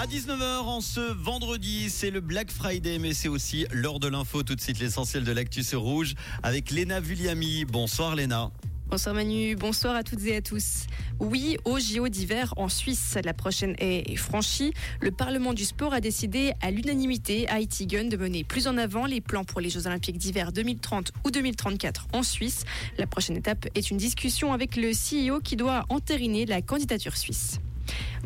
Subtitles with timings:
[0.00, 4.44] À 19h en ce vendredi, c'est le Black Friday, mais c'est aussi l'heure de l'info.
[4.44, 7.64] Tout de suite, l'essentiel de l'actu rouge avec Léna Vulliami.
[7.64, 8.52] Bonsoir Léna.
[8.86, 10.86] Bonsoir Manu, bonsoir à toutes et à tous.
[11.18, 14.72] Oui, au JO d'hiver en Suisse, la prochaine est franchie.
[15.00, 19.04] Le Parlement du sport a décidé à l'unanimité à Gun de mener plus en avant
[19.04, 22.64] les plans pour les Jeux olympiques d'hiver 2030 ou 2034 en Suisse.
[22.98, 27.58] La prochaine étape est une discussion avec le CEO qui doit entériner la candidature suisse.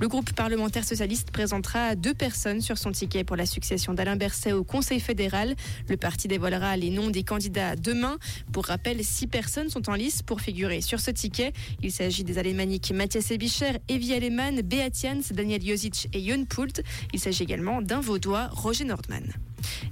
[0.03, 4.51] Le groupe parlementaire socialiste présentera deux personnes sur son ticket pour la succession d'Alain Berset
[4.51, 5.55] au Conseil fédéral.
[5.89, 8.19] Le parti dévoilera les noms des candidats demain.
[8.53, 11.53] Pour rappel, six personnes sont en lice pour figurer sur ce ticket.
[11.85, 16.83] Il s'agit des alémaniques Mathias Ebicher, Evie Alemann, Beat Jans, Daniel Josic et Jon Poult.
[17.13, 19.33] Il s'agit également d'un Vaudois, Roger Nordman.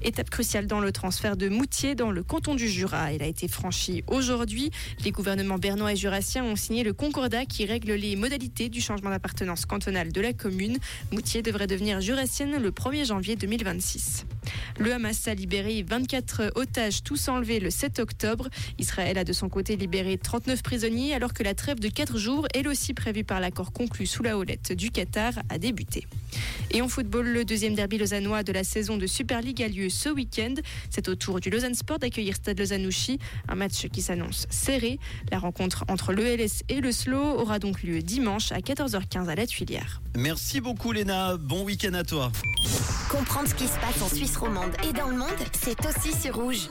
[0.02, 3.12] Étape cruciale dans le transfert de Moutier dans le canton du Jura.
[3.12, 4.70] Elle a été franchie aujourd'hui.
[5.04, 9.10] Les gouvernements bernois et jurassiens ont signé le concordat qui règle les modalités du changement
[9.10, 10.78] d'appartenance cantonale de la commune.
[11.12, 14.26] Moutier devrait devenir jurassienne le 1er janvier 2026.
[14.78, 18.48] Le Hamas a libéré 24 otages, tous enlevés le 7 octobre.
[18.78, 22.46] Israël a de son côté libéré 39 prisonniers, alors que la trêve de 4 jours,
[22.54, 26.06] elle aussi prévue par l'accord conclu sous la houlette du Qatar, a débuté.
[26.70, 29.88] Et en football, le deuxième derby lausannois de la saison de Super League a lieu
[29.88, 30.54] ce week-end.
[30.90, 34.98] C'est au tour du Lausanne Sport d'accueillir Stade Lausanne-Ouchy, un match qui s'annonce serré.
[35.30, 39.34] La rencontre entre le LS et le Slow aura donc lieu dimanche à 14h15 à
[39.34, 40.00] la Tuilière.
[40.16, 42.32] Merci beaucoup Léna, bon week-end à toi.
[43.10, 46.36] Comprendre ce qui se passe en Suisse romande et dans le monde, c'est aussi sur
[46.36, 46.68] rouge.